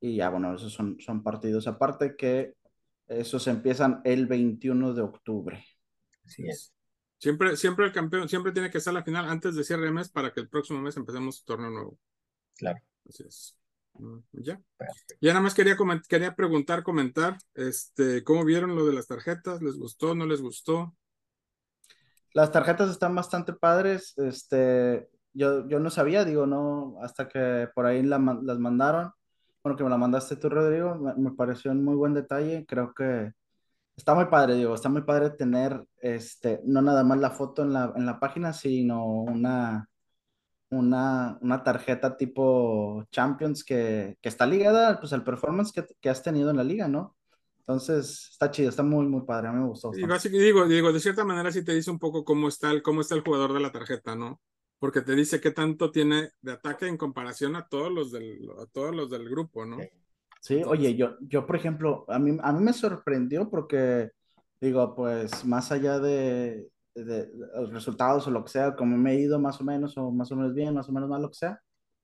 [0.00, 2.54] Y ya, bueno, esos son, son partidos aparte que
[3.08, 5.64] esos empiezan el 21 de octubre.
[6.28, 6.74] Así es.
[7.18, 10.08] Siempre, siempre el campeón, siempre tiene que estar la final antes de cierre de mes
[10.08, 11.98] para que el próximo mes empecemos torneo nuevo.
[12.56, 12.80] Claro.
[13.08, 13.56] Así es.
[13.94, 14.60] Mm, ya.
[15.20, 15.76] Ya nada más quería,
[16.08, 19.62] quería preguntar, comentar, este, ¿cómo vieron lo de las tarjetas?
[19.62, 20.94] ¿Les gustó, no les gustó?
[22.34, 24.16] Las tarjetas están bastante padres.
[24.18, 29.12] Este, yo, yo no sabía, digo, no, hasta que por ahí la, las mandaron.
[29.64, 32.64] Bueno, que me la mandaste tú, Rodrigo, me, me pareció un muy buen detalle.
[32.66, 33.32] Creo que
[33.98, 37.72] está muy padre, digo, está muy padre tener, este, no nada más la foto en
[37.72, 39.88] la, en la página, sino una,
[40.70, 46.22] una, una tarjeta tipo Champions que, que está ligada pues, al performance que, que, has
[46.22, 47.16] tenido en la liga, ¿no?
[47.58, 49.90] Entonces, está chido, está muy, muy padre, a mí me gustó.
[49.94, 52.82] Y básicamente, digo, digo, de cierta manera sí te dice un poco cómo está el,
[52.82, 54.40] cómo está el jugador de la tarjeta, ¿no?
[54.78, 58.66] porque te dice qué tanto tiene de ataque en comparación a todos los del, a
[58.66, 59.78] todos los del grupo, ¿no?
[60.40, 64.10] Sí, oye, yo, yo, por ejemplo, a mí, a mí me sorprendió porque,
[64.60, 69.20] digo, pues más allá de, de, los resultados o lo que sea, como me he
[69.20, 71.36] ido más o menos, o más o menos bien, más o menos mal, lo que
[71.36, 71.60] sea,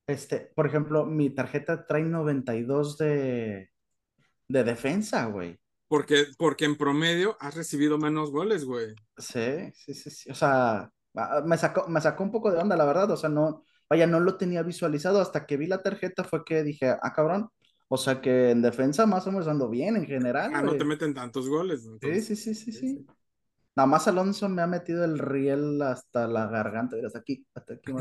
[0.07, 3.71] este, por ejemplo, mi tarjeta trae 92 de,
[4.47, 5.59] de defensa, güey.
[5.87, 8.95] Porque, porque en promedio has recibido menos goles, güey.
[9.17, 10.29] Sí, sí, sí, sí.
[10.29, 13.11] O sea, ah, me sacó, me sacó un poco de onda, la verdad.
[13.11, 16.63] O sea, no, vaya, no lo tenía visualizado hasta que vi la tarjeta fue que
[16.63, 17.49] dije, ah, cabrón.
[17.87, 20.51] O sea que en defensa más o menos ando bien en general.
[20.53, 21.87] Ah, no te meten tantos goles.
[22.01, 23.05] Sí, sí, sí, sí, sí.
[23.75, 27.91] Nada más Alonso me ha metido el riel hasta la garganta, hasta aquí, hasta aquí.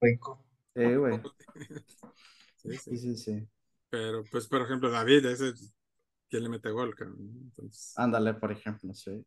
[0.00, 0.44] rico.
[0.74, 1.20] Sí, güey.
[2.60, 3.48] Sí, sí, sí, sí.
[3.88, 5.54] Pero, pues, por ejemplo, David, ese
[6.28, 6.94] ¿Quién le mete gol?
[6.98, 7.94] Entonces...
[7.96, 9.24] Ándale, por ejemplo, sí.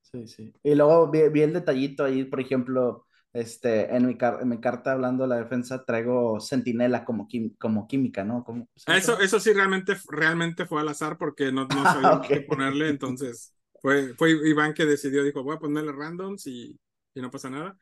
[0.00, 0.54] Sí, sí.
[0.62, 5.24] Y luego vi, el detallito ahí, por ejemplo, este, en mi, en mi carta hablando
[5.24, 8.44] de la defensa traigo sentinela como, como química, ¿no?
[8.44, 12.88] Como, eso, eso sí realmente, realmente fue al azar porque no, no sabía qué ponerle,
[12.88, 16.78] entonces fue, fue Iván que decidió, dijo, voy a ponerle randoms y,
[17.12, 17.76] y no pasa nada.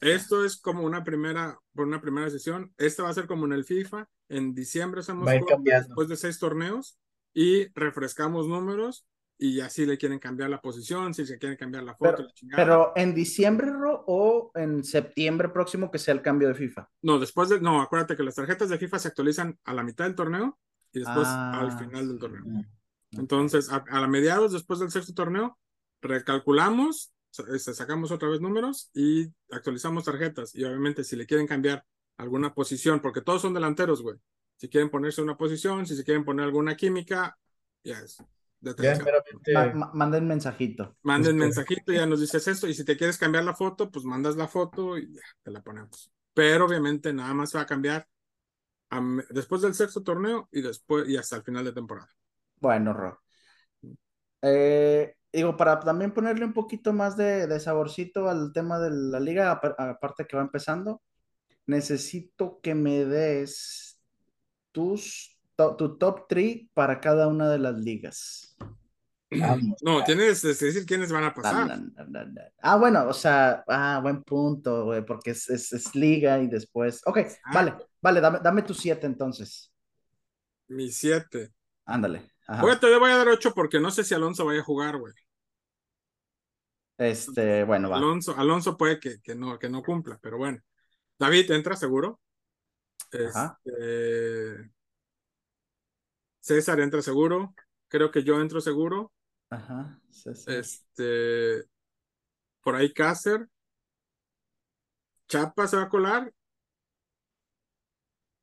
[0.00, 2.72] Esto es como una primera, por una primera sesión.
[2.76, 4.08] Esta va a ser como en el FIFA.
[4.28, 5.28] En diciembre hacemos
[5.64, 6.98] después de seis torneos
[7.34, 9.06] y refrescamos números
[9.38, 12.26] y así le quieren cambiar la posición, si se quieren cambiar la foto.
[12.56, 13.70] Pero, en diciembre
[14.06, 16.90] o en septiembre próximo que sea el cambio de FIFA.
[17.02, 20.04] No, después de, no, acuérdate que las tarjetas de FIFA se actualizan a la mitad
[20.04, 20.58] del torneo
[20.92, 22.64] y después al ah, final del torneo.
[23.12, 25.56] Entonces, a, la mediados, después del sexto torneo,
[26.02, 27.14] recalculamos,
[27.52, 30.52] este, sacamos otra vez números y actualizamos tarjetas.
[30.56, 31.84] Y obviamente, si le quieren cambiar
[32.16, 34.16] alguna posición, porque todos son delanteros, güey.
[34.56, 37.38] Si quieren ponerse una posición, si se quieren poner alguna química,
[37.84, 38.18] ya es.
[39.92, 40.96] Manden mensajito.
[41.02, 42.66] Manden mensajito, ya nos dices esto.
[42.66, 45.62] Y si te quieres cambiar la foto, pues mandas la foto y ya te la
[45.62, 46.10] ponemos.
[46.34, 48.06] Pero obviamente nada más va a cambiar
[49.30, 52.08] después del sexto torneo y después y hasta el final de temporada.
[52.60, 53.20] Bueno, Ro.
[54.42, 59.20] Eh, digo, para también ponerle un poquito más de, de, saborcito al tema de la
[59.20, 61.02] liga, aparte que va empezando,
[61.66, 64.00] necesito que me des
[65.76, 68.56] tu top 3 para cada una de las ligas.
[69.82, 71.80] no, tienes que decir quiénes van a pasar.
[72.62, 77.02] ah, bueno, o sea, ah, buen punto, güey, porque es, es, liga y después.
[77.04, 77.50] Ok, ah.
[77.52, 79.72] vale, vale, dame, dame tu 7 entonces.
[80.68, 81.52] Mi 7.
[81.84, 82.30] Ándale.
[82.60, 85.12] Bueno, te voy a dar 8 porque no sé si Alonso vaya a jugar, güey.
[86.96, 87.98] Este, bueno, va.
[87.98, 90.58] Alonso, Alonso puede que, que, no, que no cumpla, pero bueno.
[91.18, 92.20] David, ¿entra seguro?
[93.10, 94.70] Este,
[96.48, 97.54] César entra seguro.
[97.88, 99.12] Creo que yo entro seguro.
[99.50, 100.00] Ajá.
[100.46, 101.64] Este.
[102.62, 103.46] Por ahí Cácer.
[105.28, 106.32] Chapa se va a colar.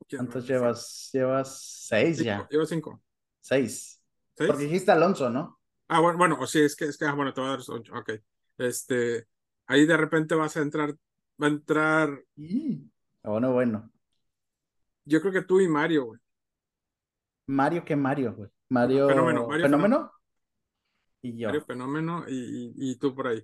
[0.07, 1.09] ¿Cuántos llevas?
[1.13, 2.47] Llevas seis ya.
[2.51, 3.03] Llevo cinco.
[3.41, 3.99] Seis.
[4.35, 5.59] Porque dijiste Alonso, ¿no?
[5.87, 7.59] Ah, bueno, bueno, o sí, es que, es que, ah, bueno, te voy a dar
[7.67, 7.91] ocho.
[7.95, 8.11] Ok.
[8.59, 9.27] Este,
[9.65, 10.93] ahí de repente vas a entrar,
[11.41, 12.23] va a entrar.
[13.23, 13.91] Bueno, bueno.
[15.05, 16.24] Yo creo que tú y Mario, güey.
[17.47, 18.49] Mario, ¿qué Mario, güey?
[18.69, 19.07] Mario.
[19.07, 19.49] Fenómeno.
[19.49, 20.11] ¿Fenómeno?
[21.21, 21.47] Y yo.
[21.47, 23.43] Mario Fenómeno y, tú por ahí.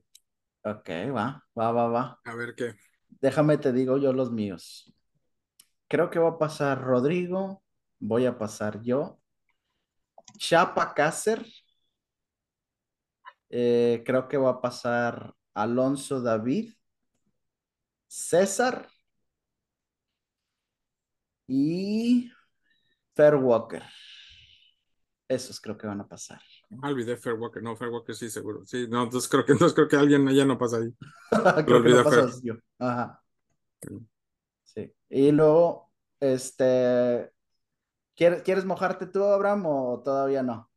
[0.63, 2.19] Ok, va, va, va, va.
[2.23, 2.75] A ver qué.
[3.09, 4.93] Déjame te digo yo los míos.
[5.87, 7.63] Creo que va a pasar Rodrigo.
[7.99, 9.19] Voy a pasar yo.
[10.37, 11.45] Chapa Cácer.
[13.49, 16.73] Eh, creo que va a pasar Alonso David.
[18.07, 18.89] César
[21.47, 22.31] y
[23.21, 23.83] Fair Walker.
[25.27, 26.41] Esos creo que van a pasar.
[26.81, 27.61] Ah, olvidé Fair Walker.
[27.61, 28.65] No, Fair Walker sí, seguro.
[28.65, 30.91] Sí, no, entonces creo que, entonces creo que alguien allá no pasa ahí.
[31.65, 32.55] creo que no yo.
[32.79, 33.21] Ajá.
[34.63, 34.91] Sí.
[35.09, 37.31] Y luego, este.
[38.15, 40.67] ¿Quieres, ¿Quieres mojarte tú, Abraham, o todavía no?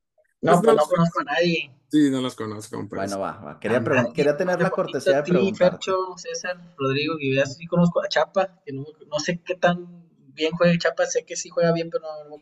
[0.43, 1.75] No, pues no conozco a nadie.
[1.89, 2.87] Sí, no los conozco.
[2.91, 3.59] Bueno, va, va.
[3.59, 3.83] Quería,
[4.15, 5.73] quería tener la cortesía de preguntar.
[5.73, 10.05] Fercho, César, Rodrigo, y ya sí conozco a Chapa, que no, no sé qué tan
[10.35, 12.37] bien juega Chapa, sé que sí juega bien, pero no,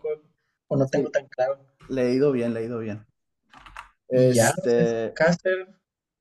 [0.68, 1.64] o no tengo tan claro.
[1.88, 3.07] Leído bien, leído bien.
[4.09, 5.12] Este...
[5.14, 5.68] Cácer,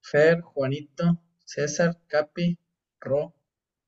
[0.02, 2.58] Fer, Juanito, César, Capi,
[3.00, 3.34] Ro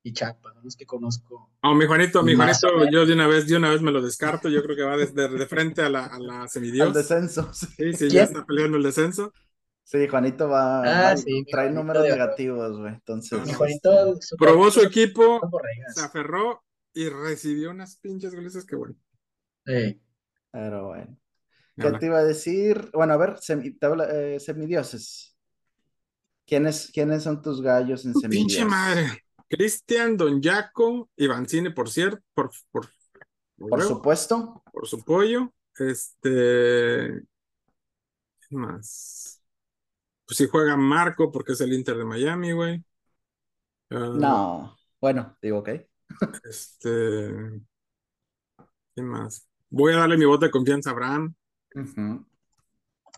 [0.04, 1.50] y Chapa, son los que conozco.
[1.62, 4.50] Oh, mi Juanito, mi Juanito, yo de una vez, de una vez me lo descarto,
[4.50, 6.88] yo creo que va desde de, frente a la, a la semidios.
[6.88, 7.52] Al descenso.
[7.78, 9.34] Sí, sí, ya está peleando el descenso.
[9.86, 11.16] Sí, Juanito va, ah,
[11.52, 12.94] trae números negativos, güey.
[12.94, 15.42] Entonces, mi Juanito probó su equipo,
[15.94, 18.96] se aferró y recibió unas pinches goles que bueno.
[19.66, 20.02] Sí.
[20.52, 21.18] Pero bueno.
[21.76, 22.92] ¿Qué te iba a decir?
[22.94, 23.38] Bueno, a ver,
[24.40, 25.36] semidioses.
[26.46, 28.58] ¿Quiénes, ¿Quiénes son tus gallos en semidioses?
[28.58, 29.24] Pinche madre.
[29.50, 32.90] Cristian, Don Jaco, Ivancini, por cierto, por, por,
[33.58, 34.64] por, supuesto.
[34.72, 35.54] Por su pollo.
[35.78, 37.24] Este.
[38.42, 39.42] ¿Qué más?
[40.26, 42.84] Pues si juega Marco, porque es el Inter de Miami, güey.
[43.90, 45.70] Ah, no, bueno, digo ok.
[46.44, 47.62] Este.
[48.96, 49.48] ¿Qué más?
[49.70, 51.36] Voy a darle mi voto de confianza a Abraham.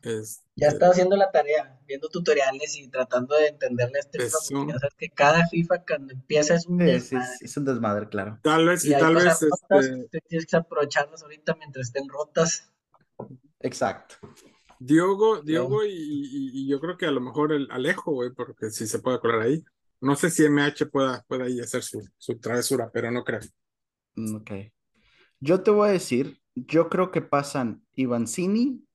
[0.02, 4.68] Este, ya estaba haciendo la tarea, viendo tutoriales y tratando de entenderle a este FIFA,
[4.68, 7.28] ya sabes que cada FIFA cuando empieza es un desmadre.
[7.42, 8.40] es un desmadre, claro.
[8.44, 9.42] Tal vez, y, tal vez.
[9.42, 10.22] este...
[10.28, 12.72] Tienes que aprovecharlas ahorita mientras estén rotas.
[13.60, 14.16] Exacto.
[14.80, 19.00] Diogo, Diogo y, yo creo que a lo mejor el Alejo, güey, porque si se
[19.00, 19.66] puede colar ahí.
[20.02, 23.42] No sé si MH pueda, pueda ahí hacer su, su travesura, pero no creo.
[24.16, 24.52] Mm, ok.
[25.40, 28.86] Yo te voy a decir, yo creo que pasan Ivancini,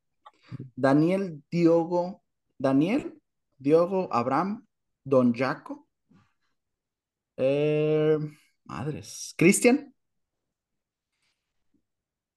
[0.75, 2.23] Daniel Diogo,
[2.59, 3.21] Daniel,
[3.59, 4.67] Diogo, Abraham,
[5.05, 5.89] Don Jaco,
[7.37, 8.19] eh,
[8.65, 9.95] madres, Cristian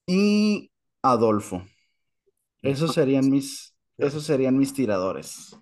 [0.07, 0.71] y
[1.01, 1.65] Adolfo.
[2.61, 5.57] Esos serían mis, esos serían mis tiradores.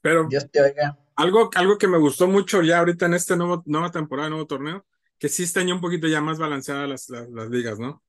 [0.00, 0.98] pero Dios te oiga.
[1.18, 4.86] Algo, algo que me gustó mucho ya ahorita en esta nuevo, nueva temporada, nuevo torneo,
[5.18, 8.02] que sí están ya un poquito ya más balanceadas las, las, las ligas, ¿no?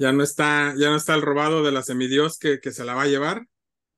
[0.00, 2.94] ya no está, ya no está el robado de la semidios que, que se la
[2.94, 3.46] va a llevar.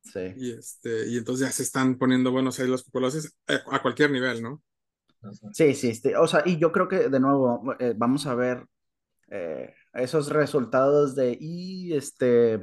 [0.03, 0.35] Sí.
[0.37, 4.11] Y este, y entonces ya se están poniendo buenos ahí los populares eh, a cualquier
[4.11, 4.61] nivel, ¿no?
[5.53, 8.67] Sí, sí, este, o sea, y yo creo que de nuevo eh, vamos a ver
[9.29, 12.59] eh, esos resultados de y este,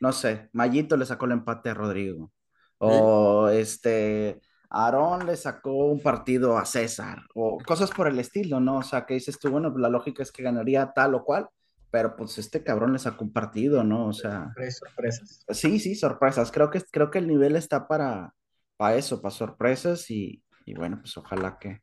[0.00, 2.32] no sé, Mayito le sacó el empate a Rodrigo.
[2.78, 8.78] O este, Aarón le sacó un partido a César, o cosas por el estilo, ¿no?
[8.78, 11.48] O sea, que dices tú, bueno, la lógica es que ganaría tal o cual,
[11.90, 14.06] pero pues este cabrón les ha compartido, ¿no?
[14.06, 14.52] O sea.
[14.70, 15.44] Sorpresas.
[15.48, 16.52] Sí, sí, sorpresas.
[16.52, 18.32] Creo que, creo que el nivel está para,
[18.76, 21.80] para eso, para sorpresas y, y bueno, pues ojalá que.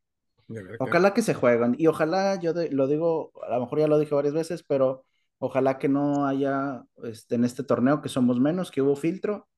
[0.79, 1.75] Ojalá que se jueguen.
[1.77, 5.03] Y ojalá, yo lo digo, a lo mejor ya lo dije varias veces, pero
[5.39, 9.49] ojalá que no haya este, en este torneo que somos menos, que hubo filtro.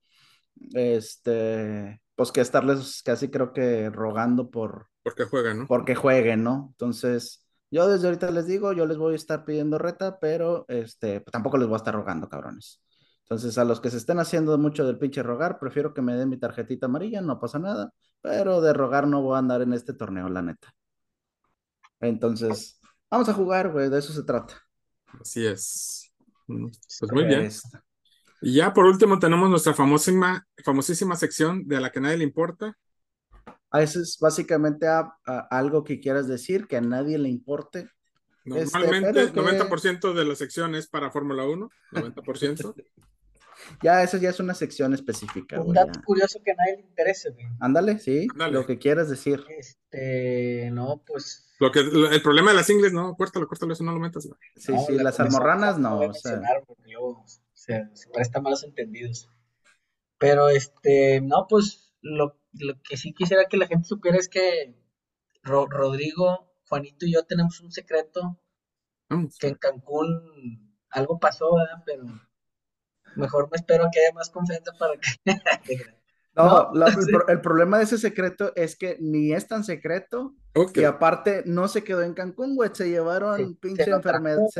[0.73, 4.89] Este, pues que estarles casi creo que rogando por.
[5.03, 5.67] Porque jueguen, ¿no?
[5.67, 6.67] Porque jueguen, ¿no?
[6.71, 11.21] Entonces yo desde ahorita les digo, yo les voy a estar pidiendo reta, pero este,
[11.21, 12.83] tampoco les voy a estar rogando, cabrones.
[13.21, 16.27] Entonces, a los que se estén haciendo mucho del pinche rogar, prefiero que me den
[16.27, 19.93] mi tarjetita amarilla, no pasa nada, pero de rogar no voy a andar en este
[19.93, 20.75] torneo, la neta.
[22.01, 24.55] Entonces, vamos a jugar, güey, de eso se trata.
[25.21, 26.11] Así es.
[26.47, 26.65] Mm,
[26.99, 27.49] pues muy bien.
[28.41, 32.23] Y ya por último tenemos nuestra famosísima, famosísima sección de a la que nadie le
[32.23, 32.77] importa,
[33.71, 34.87] a eso es básicamente
[35.49, 37.89] algo que quieras decir, que a nadie le importe.
[38.45, 42.73] Normalmente el 90% de la sección es para Fórmula 1, 90%.
[43.83, 45.61] ya, eso ya es una sección específica.
[45.61, 49.45] Un dato curioso que a nadie le interese, Ándale, sí, lo que quieras decir.
[49.49, 51.53] Este, no, pues.
[51.59, 54.27] Lo que, el problema de las ingles, no, córtalo, córtalo, eso no lo metas.
[54.55, 55.99] Sí, sí, las almorranas no.
[55.99, 56.41] o sea.
[56.65, 57.23] Porque luego
[57.69, 59.29] se, se presta malos entendidos.
[60.17, 64.75] Pero este, no, pues lo lo que sí quisiera que la gente supiera es que
[65.43, 68.39] Rodrigo, Juanito y yo tenemos un secreto
[69.39, 71.83] que en Cancún algo pasó, ¿verdad?
[71.85, 72.03] Pero
[73.15, 75.09] mejor me espero que haya más confianza para que...
[76.39, 76.71] no,
[77.27, 80.35] el, problema de ese secreto es que ni es tan secreto
[80.73, 84.53] y aparte no se quedó en Cancún, güey, se llevaron pinche enfermedades.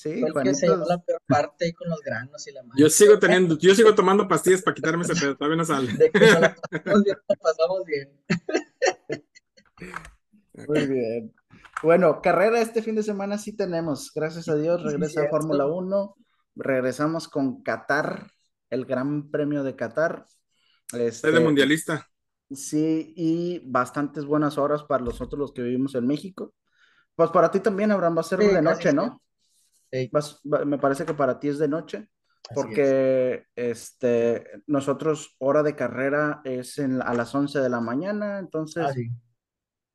[0.00, 0.60] Sí, Juanitos.
[0.60, 3.94] Se llevó la peor parte con los granos y la Yo sigo teniendo, yo sigo
[3.94, 5.92] tomando pastillas para quitarme ese pedo, todavía no sale.
[5.92, 6.56] De que nos la
[7.40, 8.10] pasamos bien,
[10.68, 11.34] Muy bien.
[11.82, 16.16] Bueno, carrera este fin de semana sí tenemos, gracias a Dios, regresa a Fórmula 1,
[16.56, 18.30] regresamos con Qatar,
[18.70, 20.26] el Gran Premio de Qatar.
[20.96, 22.08] Este, de mundialista.
[22.50, 26.54] Sí, y bastantes buenas horas para nosotros los que vivimos en México.
[27.14, 29.20] Pues para ti también, Abraham, va a ser de noche, ¿no?
[30.64, 32.08] me parece que para ti es de noche,
[32.52, 38.84] porque este, nosotros hora de carrera es en, a las 11 de la mañana, entonces...
[38.84, 38.94] Ah,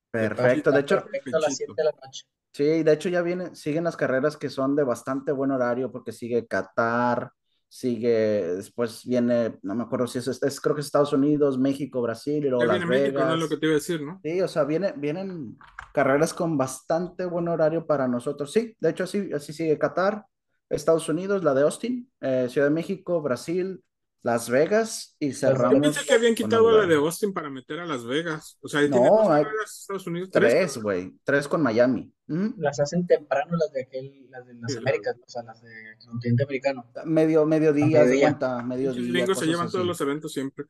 [0.10, 0.96] perfecto, de hecho...
[0.98, 2.26] a las 7 de la noche.
[2.54, 6.12] Sí, de hecho ya vienen, siguen las carreras que son de bastante buen horario, porque
[6.12, 7.32] sigue Qatar,
[7.70, 12.02] sigue, después viene, no me acuerdo si es, es creo que es Estados Unidos, México,
[12.02, 12.90] Brasil y luego Las Vegas.
[12.90, 14.20] México, no es lo que te iba a decir, ¿no?
[14.24, 15.58] Sí, o sea, viene, vienen
[15.94, 18.52] carreras con bastante buen horario para nosotros.
[18.52, 20.26] Sí, de hecho así, así sigue Qatar,
[20.68, 23.84] Estados Unidos, la de Austin, eh, Ciudad de México, Brasil,
[24.22, 25.76] las Vegas y cerramos.
[25.76, 28.58] Yo pensé que habían quitado la de Austin para meter a Las Vegas.
[28.62, 30.30] O sea, no, hay Estados Unidos.
[30.32, 31.14] Tres, güey.
[31.24, 32.12] Tres, con Miami.
[32.28, 36.44] Las hacen temprano las de aquel, las de las Américas, o sea, las del continente
[36.44, 36.86] americano.
[37.06, 38.28] Medio, mediodía, mediodía.
[38.28, 39.02] Cuenta, mediodía.
[39.02, 40.66] Los gringos se llevan todos los eventos siempre.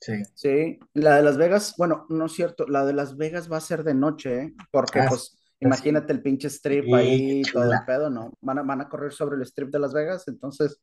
[0.00, 0.12] Sí.
[0.34, 3.62] Sí, la de Las Vegas, bueno, no es cierto, la de Las Vegas va a
[3.62, 4.54] ser de noche, ¿eh?
[4.70, 8.32] porque ah, pues, imagínate el pinche strip ahí, todo el pedo, ¿no?
[8.42, 10.78] Van a, van a correr sobre el strip de Las Vegas, entonces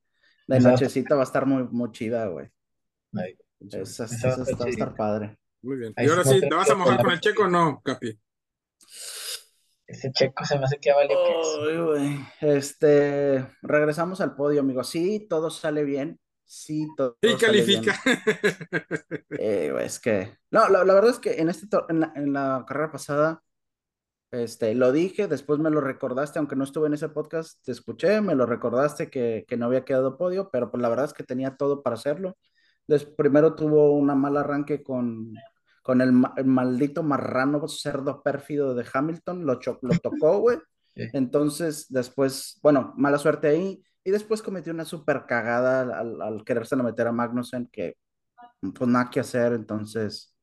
[0.48, 2.50] de nochecita va a estar muy, muy chida, güey.
[3.60, 5.38] Esa, esa, va a estar padre.
[5.62, 5.94] Muy bien.
[5.96, 8.20] y ahora sí, ¿te vas a mojar con el checo o no, Capi?
[9.86, 11.16] Ese checo se me hace que vale.
[12.40, 14.84] Este, regresamos al podio, amigo.
[14.84, 16.20] Sí, todo sale bien
[16.52, 17.18] sí, todo.
[17.22, 17.96] Sí, califica.
[19.44, 20.38] Eh, es que.
[20.52, 23.44] No, la, verdad es que en, este en, la, carrera pasada,
[24.32, 28.22] este, lo dije, después me lo recordaste, aunque no estuve en ese podcast, te escuché,
[28.22, 31.58] me lo recordaste que, no había quedado podio, pero pues la verdad es que tenía
[31.58, 32.38] todo para hacerlo.
[33.18, 35.34] Primero tuvo una mal arranque con,
[35.84, 40.58] con el, maldito marrano cerdo pérfido de Hamilton, lo, lo tocó, güey.
[40.96, 43.84] Entonces, después, bueno, mala suerte ahí.
[44.04, 47.98] Y después cometió una super cagada al, al quererse meter a Magnussen, que
[48.62, 50.36] pues nada que hacer, entonces.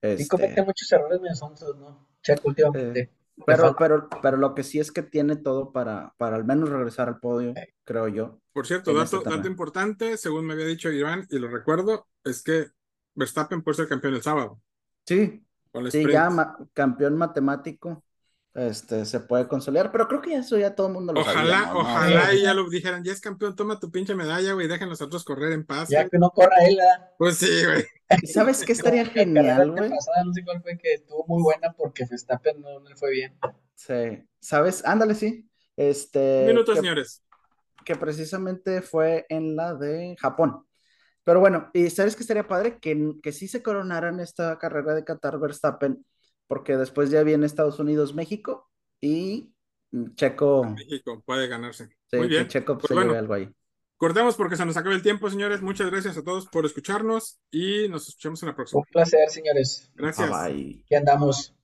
[0.00, 0.22] Este...
[0.22, 2.08] Y comete muchos errores mensos, ¿no?
[2.22, 3.00] Checo últimamente.
[3.00, 6.68] Eh, pero, pero, pero lo que sí es que tiene todo para, para al menos
[6.68, 8.40] regresar al podio, creo yo.
[8.52, 12.42] Por cierto, dato, este dato importante, según me había dicho Iván, y lo recuerdo, es
[12.42, 12.68] que
[13.14, 14.60] Verstappen puede ser campeón el sábado.
[15.06, 15.44] Sí,
[15.90, 18.04] sí ya campeón matemático
[18.58, 21.78] este, se puede consolidar, pero creo que eso ya todo el mundo lo Ojalá, sabe,
[21.78, 25.00] ojalá y ya lo dijeran, ya es campeón, toma tu pinche medalla, güey, dejen los
[25.00, 25.88] otros correr en paz.
[25.88, 26.78] Ya que no corra él,
[27.18, 27.84] Pues sí, güey.
[28.26, 29.90] ¿Sabes qué estaría genial, güey?
[29.90, 33.38] no sé cuál fue que estuvo muy buena porque Verstappen no, le fue bien.
[33.74, 34.84] Sí, ¿sabes?
[34.84, 35.48] Ándale, sí.
[35.76, 36.44] Este.
[36.46, 37.22] Minutos, señores.
[37.84, 40.66] Que precisamente fue en la de Japón.
[41.22, 42.78] Pero bueno, y ¿sabes qué estaría padre?
[42.80, 46.04] Que, que sí se coronaran esta carrera de Qatar Verstappen
[46.48, 48.68] porque después ya viene Estados Unidos, México
[49.00, 49.52] y
[50.16, 50.64] Checo.
[50.64, 51.90] México puede ganarse.
[52.12, 52.48] Muy bien.
[52.48, 53.48] Checo pues, pues algo ahí.
[53.96, 55.60] Cortemos porque se nos acaba el tiempo, señores.
[55.60, 58.80] Muchas gracias a todos por escucharnos y nos escuchamos en la próxima.
[58.80, 59.90] Un placer, señores.
[59.94, 60.30] Gracias.
[60.30, 60.84] Bye.
[60.96, 61.54] andamos.